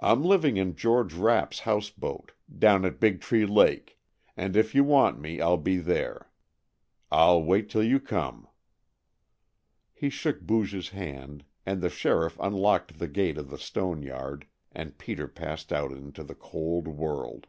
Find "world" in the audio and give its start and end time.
16.86-17.48